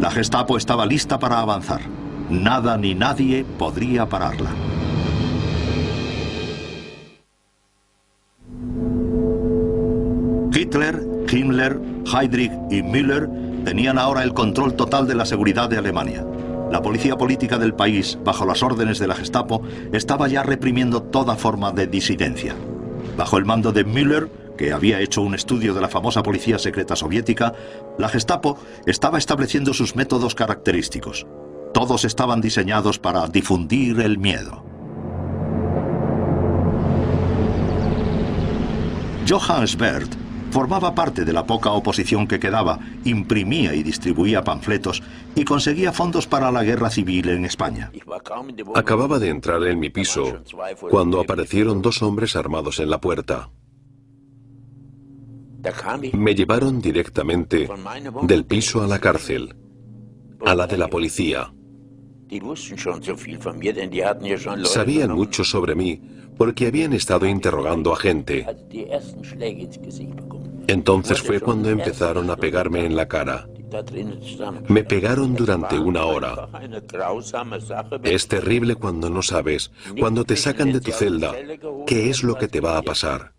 [0.00, 1.80] La Gestapo estaba lista para avanzar.
[2.28, 4.50] Nada ni nadie podría pararla.
[10.78, 13.28] Hitler, Himmler, Heydrich y Müller
[13.64, 16.24] tenían ahora el control total de la seguridad de Alemania.
[16.70, 19.60] La policía política del país, bajo las órdenes de la Gestapo,
[19.92, 22.54] estaba ya reprimiendo toda forma de disidencia.
[23.16, 26.94] Bajo el mando de Müller, que había hecho un estudio de la famosa policía secreta
[26.94, 27.54] soviética,
[27.98, 31.26] la Gestapo estaba estableciendo sus métodos característicos.
[31.74, 34.62] Todos estaban diseñados para difundir el miedo.
[39.28, 45.02] Johannes Bert formaba parte de la poca oposición que quedaba, imprimía y distribuía panfletos
[45.34, 47.90] y conseguía fondos para la guerra civil en España.
[48.74, 50.42] Acababa de entrar en mi piso
[50.90, 53.50] cuando aparecieron dos hombres armados en la puerta.
[56.12, 57.68] Me llevaron directamente
[58.22, 59.54] del piso a la cárcel,
[60.44, 61.52] a la de la policía.
[64.64, 66.00] Sabían mucho sobre mí
[66.36, 68.46] porque habían estado interrogando a gente.
[70.68, 73.48] Entonces fue cuando empezaron a pegarme en la cara.
[74.68, 76.48] Me pegaron durante una hora.
[78.04, 81.34] Es terrible cuando no sabes, cuando te sacan de tu celda,
[81.86, 83.32] qué es lo que te va a pasar.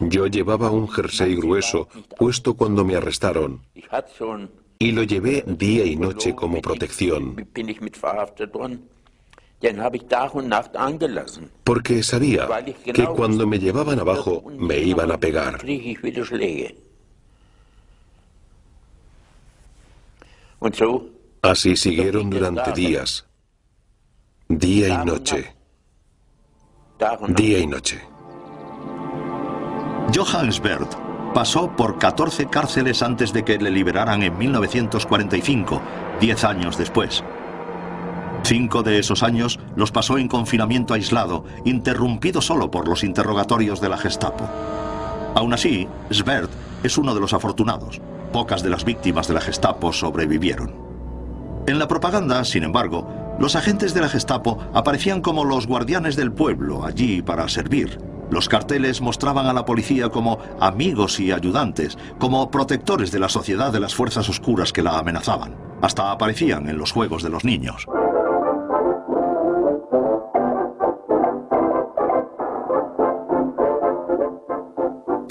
[0.00, 3.60] Yo llevaba un jersey grueso puesto cuando me arrestaron
[4.78, 7.36] y lo llevé día y noche como protección.
[11.64, 12.46] Porque sabía
[12.84, 15.64] que cuando me llevaban abajo me iban a pegar.
[21.42, 23.26] Así siguieron durante días,
[24.48, 25.54] día y noche,
[27.28, 28.00] día y noche.
[30.14, 30.94] Johannes Bert
[31.34, 35.82] pasó por 14 cárceles antes de que le liberaran en 1945,
[36.20, 37.24] 10 años después.
[38.44, 43.88] Cinco de esos años los pasó en confinamiento aislado, interrumpido solo por los interrogatorios de
[43.88, 44.46] la Gestapo.
[45.34, 46.50] Aún así, Svert
[46.82, 48.02] es uno de los afortunados.
[48.34, 50.74] Pocas de las víctimas de la Gestapo sobrevivieron.
[51.66, 56.30] En la propaganda, sin embargo, los agentes de la Gestapo aparecían como los guardianes del
[56.30, 57.98] pueblo, allí para servir.
[58.30, 63.72] Los carteles mostraban a la policía como amigos y ayudantes, como protectores de la sociedad
[63.72, 65.56] de las fuerzas oscuras que la amenazaban.
[65.80, 67.86] Hasta aparecían en los juegos de los niños.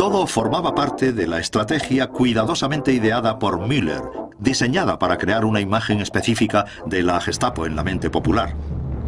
[0.03, 4.01] Todo formaba parte de la estrategia cuidadosamente ideada por Müller,
[4.37, 8.53] diseñada para crear una imagen específica de la Gestapo en la mente popular.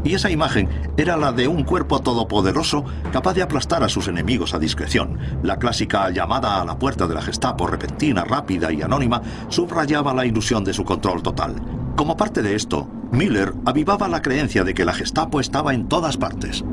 [0.05, 4.53] Y esa imagen era la de un cuerpo todopoderoso capaz de aplastar a sus enemigos
[4.53, 5.19] a discreción.
[5.43, 10.25] La clásica llamada a la puerta de la Gestapo, repentina, rápida y anónima, subrayaba la
[10.25, 11.55] ilusión de su control total.
[11.97, 16.15] Como parte de esto, Müller avivaba la creencia de que la Gestapo estaba en todas
[16.15, 16.63] partes.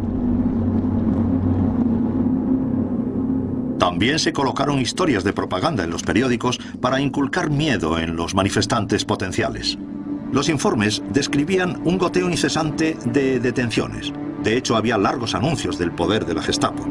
[3.83, 9.05] También se colocaron historias de propaganda en los periódicos para inculcar miedo en los manifestantes
[9.05, 9.77] potenciales.
[10.31, 14.13] Los informes describían un goteo incesante de detenciones.
[14.45, 16.85] De hecho, había largos anuncios del poder de la Gestapo.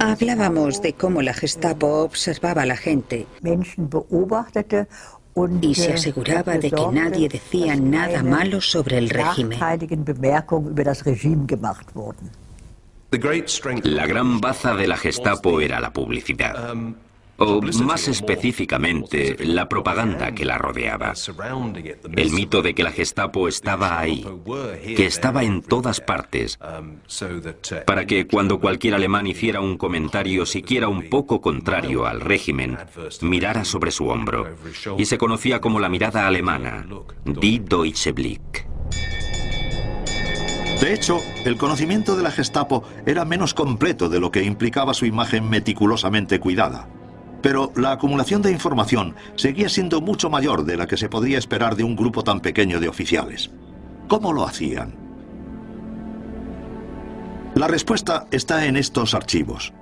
[0.00, 3.26] Hablábamos de cómo la Gestapo observaba a la gente
[5.60, 9.58] y se aseguraba de que nadie decía nada malo sobre el régimen.
[13.84, 16.74] La gran baza de la Gestapo era la publicidad.
[17.36, 21.14] O más específicamente, la propaganda que la rodeaba.
[22.16, 24.24] El mito de que la Gestapo estaba ahí,
[24.96, 26.58] que estaba en todas partes,
[27.86, 32.78] para que cuando cualquier alemán hiciera un comentario siquiera un poco contrario al régimen,
[33.22, 34.48] mirara sobre su hombro.
[34.96, 36.86] Y se conocía como la mirada alemana,
[37.24, 38.66] Die Deutsche Blick.
[40.80, 45.06] De hecho, el conocimiento de la Gestapo era menos completo de lo que implicaba su
[45.06, 46.88] imagen meticulosamente cuidada.
[47.44, 51.76] Pero la acumulación de información seguía siendo mucho mayor de la que se podría esperar
[51.76, 53.50] de un grupo tan pequeño de oficiales.
[54.08, 54.94] ¿Cómo lo hacían?
[57.54, 59.74] La respuesta está en estos archivos.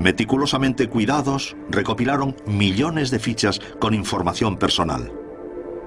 [0.00, 5.12] Meticulosamente cuidados, recopilaron millones de fichas con información personal.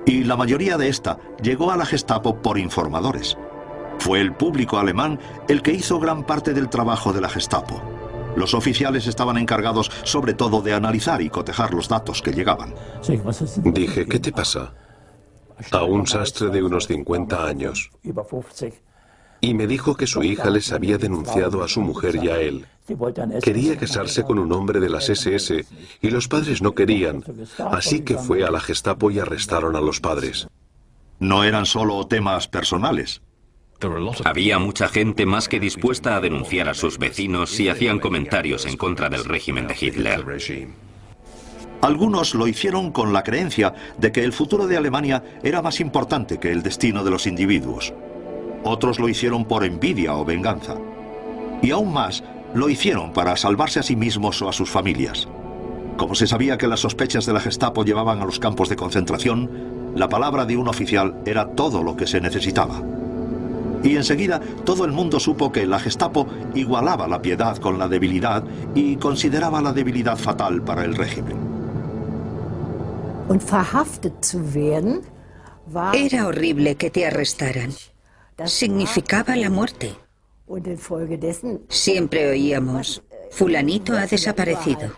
[0.06, 3.36] Y la mayoría de esta llegó a la Gestapo por informadores.
[3.98, 7.99] Fue el público alemán el que hizo gran parte del trabajo de la Gestapo.
[8.36, 12.74] Los oficiales estaban encargados sobre todo de analizar y cotejar los datos que llegaban.
[13.64, 14.74] Dije, ¿qué te pasa?
[15.72, 17.90] A un sastre de unos 50 años.
[19.42, 22.66] y me dijo que su hija les había denunciado a su mujer y a él.
[23.44, 25.66] Quería casarse con un hombre de las SS
[26.02, 27.24] y los padres no querían,
[27.72, 30.48] así que fue a la Gestapo y arrestaron a los padres.
[31.20, 33.22] No eran solo temas personales.
[34.26, 38.76] Había mucha gente más que dispuesta a denunciar a sus vecinos si hacían comentarios en
[38.76, 40.26] contra del régimen de Hitler.
[41.82, 46.38] Algunos lo hicieron con la creencia de que el futuro de Alemania era más importante
[46.38, 47.94] que el destino de los individuos.
[48.66, 50.76] Otros lo hicieron por envidia o venganza.
[51.62, 52.22] Y aún más,
[52.54, 55.30] lo hicieron para salvarse a sí mismos o a sus familias.
[55.96, 59.94] Como se sabía que las sospechas de la Gestapo llevaban a los campos de concentración,
[59.96, 62.82] la palabra de un oficial era todo lo que se necesitaba.
[63.84, 68.44] Y enseguida todo el mundo supo que la Gestapo igualaba la piedad con la debilidad
[68.76, 71.38] y consideraba la debilidad fatal para el régimen.
[75.94, 77.72] Era horrible que te arrestaran.
[78.46, 79.94] Significaba la muerte.
[81.68, 84.92] Siempre oíamos, fulanito ha desaparecido.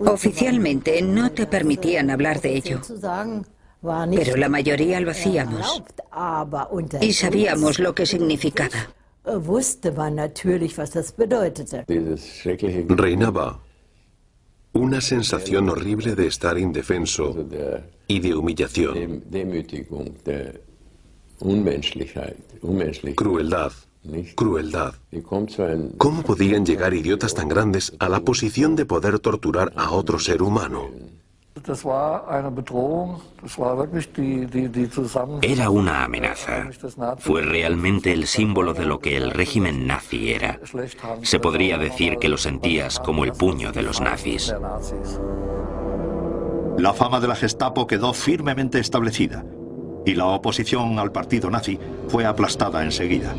[0.00, 2.80] Oficialmente no te permitían hablar de ello.
[3.82, 5.82] Pero la mayoría lo hacíamos.
[7.00, 8.94] Y sabíamos lo que significaba.
[12.88, 13.60] Reinaba
[14.72, 17.36] una sensación horrible de estar indefenso
[18.06, 19.24] y de humillación.
[23.14, 23.72] Crueldad.
[24.34, 24.94] Crueldad.
[25.98, 30.42] ¿Cómo podían llegar idiotas tan grandes a la posición de poder torturar a otro ser
[30.42, 30.90] humano?
[35.42, 36.68] Era una amenaza.
[37.18, 40.60] Fue realmente el símbolo de lo que el régimen nazi era.
[41.22, 44.54] Se podría decir que lo sentías como el puño de los nazis.
[46.78, 49.44] La fama de la Gestapo quedó firmemente establecida
[50.04, 53.34] y la oposición al partido nazi fue aplastada enseguida.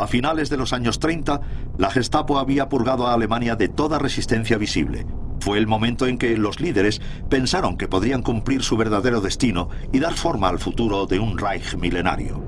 [0.00, 1.42] A finales de los años 30,
[1.76, 5.06] la Gestapo había purgado a Alemania de toda resistencia visible.
[5.40, 9.98] Fue el momento en que los líderes pensaron que podrían cumplir su verdadero destino y
[9.98, 12.42] dar forma al futuro de un Reich milenario.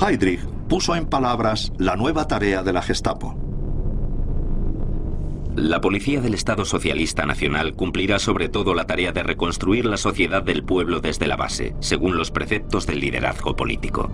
[0.00, 3.36] Heydrich puso en palabras la nueva tarea de la Gestapo.
[5.56, 10.44] La Policía del Estado Socialista Nacional cumplirá sobre todo la tarea de reconstruir la sociedad
[10.44, 14.08] del pueblo desde la base, según los preceptos del liderazgo político.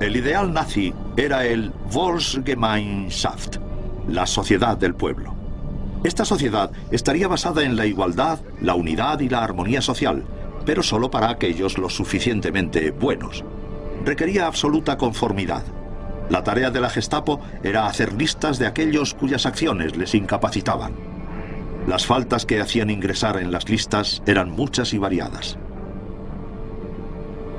[0.00, 3.58] El ideal nazi era el Volksgemeinschaft,
[4.08, 5.34] la sociedad del pueblo.
[6.02, 10.24] Esta sociedad estaría basada en la igualdad, la unidad y la armonía social,
[10.66, 13.44] pero solo para aquellos lo suficientemente buenos.
[14.04, 15.62] Requería absoluta conformidad.
[16.28, 20.92] La tarea de la Gestapo era hacer listas de aquellos cuyas acciones les incapacitaban.
[21.86, 25.56] Las faltas que hacían ingresar en las listas eran muchas y variadas.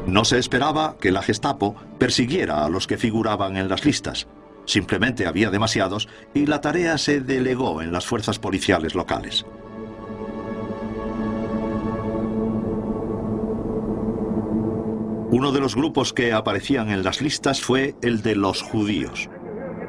[0.08, 4.28] No se esperaba que la Gestapo persiguiera a los que figuraban en las listas.
[4.66, 9.46] Simplemente había demasiados y la tarea se delegó en las fuerzas policiales locales.
[15.32, 19.30] Uno de los grupos que aparecían en las listas fue el de los judíos.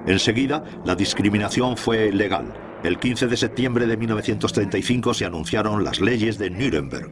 [0.06, 2.54] Enseguida, la discriminación fue legal.
[2.82, 7.10] El 15 de septiembre de 1935 se anunciaron las leyes de Nuremberg.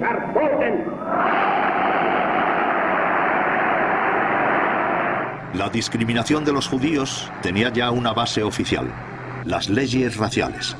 [0.00, 0.84] Verboten.
[5.54, 8.90] La discriminación de los judíos tenía ya una base oficial,
[9.44, 10.76] las leyes raciales.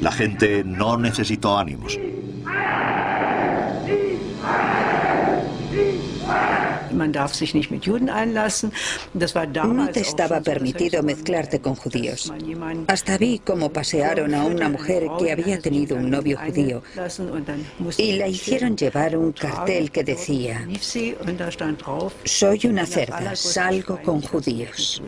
[0.00, 1.98] La gente no necesitó ánimos.
[9.64, 12.32] No te estaba permitido mezclarte con judíos.
[12.88, 16.82] Hasta vi cómo pasearon a una mujer que había tenido un novio judío
[17.96, 20.66] y la hicieron llevar un cartel que decía,
[22.24, 25.02] soy una cerda, salgo con judíos.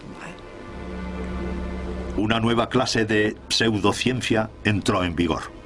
[2.16, 5.60] Una nueva clase de pseudociencia entró en vigor.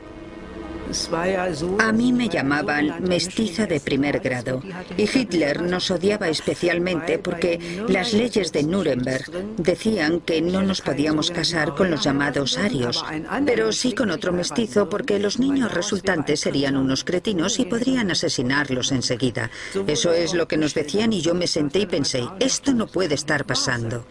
[1.78, 4.62] A mí me llamaban mestiza de primer grado
[4.96, 11.30] y Hitler nos odiaba especialmente porque las leyes de Nuremberg decían que no nos podíamos
[11.30, 13.04] casar con los llamados arios,
[13.44, 18.92] pero sí con otro mestizo porque los niños resultantes serían unos cretinos y podrían asesinarlos
[18.92, 19.50] enseguida.
[19.86, 23.14] Eso es lo que nos decían y yo me senté y pensé, esto no puede
[23.14, 24.04] estar pasando.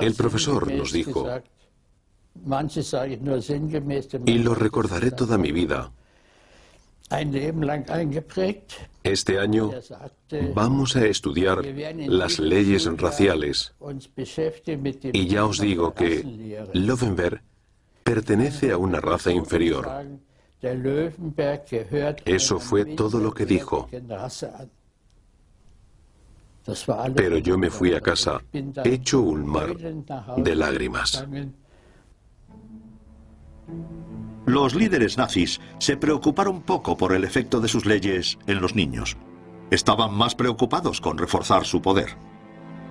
[0.00, 1.28] El profesor nos dijo,
[4.26, 5.92] y lo recordaré toda mi vida.
[9.04, 9.70] Este año
[10.54, 11.64] vamos a estudiar
[12.06, 13.74] las leyes raciales
[15.12, 17.42] y ya os digo que Löwenberg
[18.02, 19.88] pertenece a una raza inferior.
[22.24, 23.88] Eso fue todo lo que dijo.
[27.14, 28.40] Pero yo me fui a casa
[28.84, 31.26] hecho un mar de lágrimas.
[34.46, 39.16] Los líderes nazis se preocuparon poco por el efecto de sus leyes en los niños.
[39.70, 42.16] Estaban más preocupados con reforzar su poder.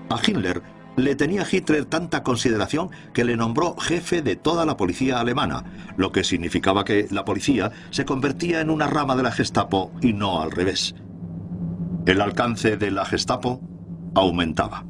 [0.10, 0.64] A Hitler
[0.96, 5.64] le tenía Hitler tanta consideración que le nombró jefe de toda la policía alemana,
[5.98, 10.14] lo que significaba que la policía se convertía en una rama de la Gestapo y
[10.14, 10.96] no al revés.
[12.06, 13.62] El alcance de la Gestapo
[14.14, 14.86] aumentaba.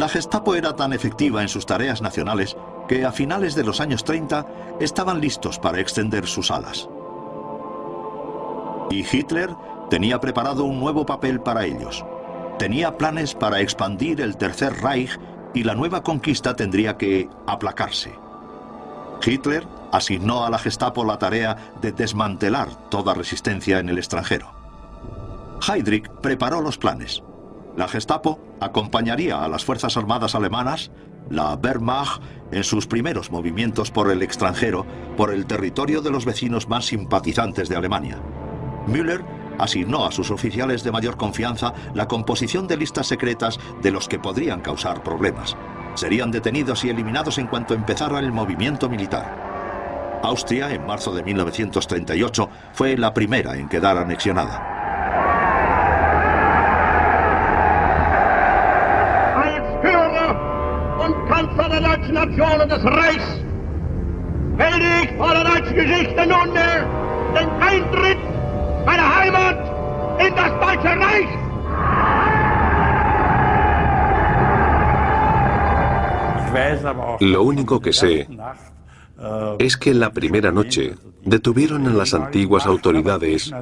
[0.00, 2.56] La Gestapo era tan efectiva en sus tareas nacionales
[2.88, 4.46] que a finales de los años 30
[4.80, 6.88] estaban listos para extender sus alas.
[8.88, 9.50] Y Hitler
[9.90, 12.02] tenía preparado un nuevo papel para ellos.
[12.58, 15.20] Tenía planes para expandir el Tercer Reich
[15.52, 18.14] y la nueva conquista tendría que aplacarse.
[19.22, 24.50] Hitler asignó a la Gestapo la tarea de desmantelar toda resistencia en el extranjero.
[25.68, 27.22] Heydrich preparó los planes.
[27.80, 30.90] La Gestapo acompañaría a las Fuerzas Armadas alemanas,
[31.30, 32.20] la Wehrmacht,
[32.52, 34.84] en sus primeros movimientos por el extranjero,
[35.16, 38.20] por el territorio de los vecinos más simpatizantes de Alemania.
[38.86, 39.24] Müller
[39.58, 44.18] asignó a sus oficiales de mayor confianza la composición de listas secretas de los que
[44.18, 45.56] podrían causar problemas.
[45.94, 50.20] Serían detenidos y eliminados en cuanto empezara el movimiento militar.
[50.22, 54.69] Austria, en marzo de 1938, fue la primera en quedar anexionada.
[62.10, 63.40] deutschen Nation und des Reichs.
[64.56, 66.86] Werde ich vor der deutschen Geschichte nunmehr
[67.34, 68.18] den Eintritt
[68.84, 69.58] meiner Heimat
[70.18, 71.28] in das Deutsche Reich.
[77.20, 78.26] Lo único que sé
[79.58, 80.94] es que la primera noche
[81.24, 83.52] detuvieron a las antiguas autoridades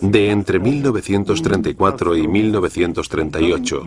[0.00, 3.84] de entre 1934 y 1938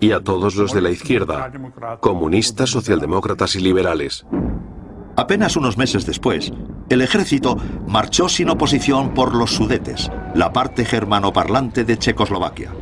[0.00, 1.52] y a todos los de la izquierda,
[2.00, 4.26] comunistas, socialdemócratas y liberales.
[5.16, 6.52] Apenas unos meses después,
[6.88, 12.72] el ejército marchó sin oposición por los Sudetes, la parte germanoparlante de Checoslovaquia.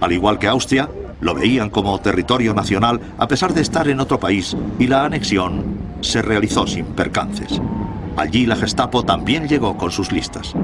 [0.00, 0.88] Al igual que Austria,
[1.22, 5.64] lo veían como territorio nacional a pesar de estar en otro país y la anexión
[6.00, 7.60] se realizó sin percances.
[8.16, 10.54] Allí la Gestapo también llegó con sus listas.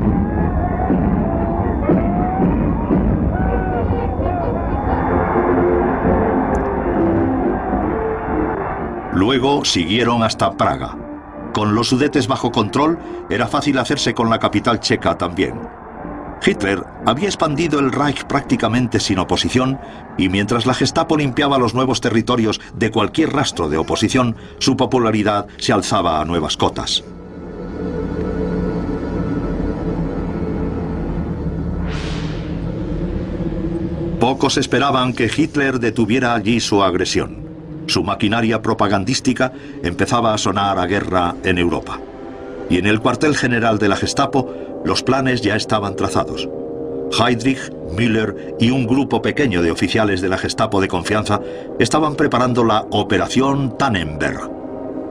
[9.15, 10.97] Luego siguieron hasta Praga.
[11.55, 12.99] Con los sudetes bajo control,
[13.31, 15.55] era fácil hacerse con la capital checa también.
[16.45, 19.79] Hitler había expandido el Reich prácticamente sin oposición
[20.17, 25.47] y mientras la Gestapo limpiaba los nuevos territorios de cualquier rastro de oposición, su popularidad
[25.59, 27.05] se alzaba a nuevas cotas.
[34.21, 37.47] Pocos esperaban que Hitler detuviera allí su agresión.
[37.87, 42.01] Su maquinaria propagandística empezaba a sonar a guerra en Europa.
[42.71, 44.53] Y en el cuartel general de la Gestapo,
[44.85, 46.49] los planes ya estaban trazados.
[47.19, 51.41] Heydrich, Müller y un grupo pequeño de oficiales de la Gestapo de confianza
[51.79, 54.51] estaban preparando la Operación Tannenberg.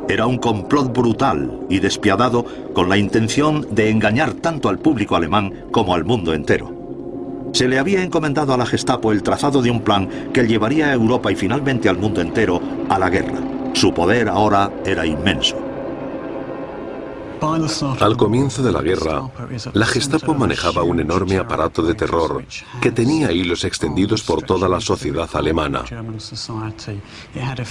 [0.07, 5.65] Era un complot brutal y despiadado con la intención de engañar tanto al público alemán
[5.71, 6.73] como al mundo entero.
[7.51, 10.93] Se le había encomendado a la Gestapo el trazado de un plan que llevaría a
[10.93, 13.39] Europa y finalmente al mundo entero a la guerra.
[13.73, 15.66] Su poder ahora era inmenso.
[17.99, 19.29] Al comienzo de la guerra,
[19.73, 22.43] la Gestapo manejaba un enorme aparato de terror
[22.81, 25.83] que tenía hilos extendidos por toda la sociedad alemana.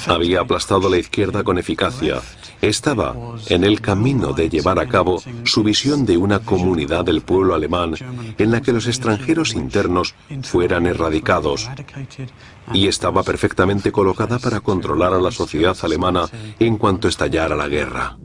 [0.07, 2.21] Había aplastado a la izquierda con eficacia.
[2.61, 3.15] Estaba
[3.49, 7.95] en el camino de llevar a cabo su visión de una comunidad del pueblo alemán
[8.39, 11.69] en la que los extranjeros internos fueran erradicados.
[12.73, 18.17] Y estaba perfectamente colocada para controlar a la sociedad alemana en cuanto estallara la guerra.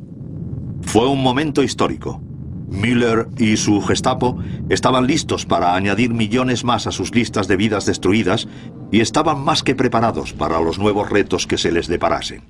[0.83, 2.21] Fue un momento histórico.
[2.69, 4.37] Müller y su Gestapo
[4.69, 8.47] estaban listos para añadir millones más a sus listas de vidas destruidas
[8.91, 12.43] y estaban más que preparados para los nuevos retos que se les deparasen.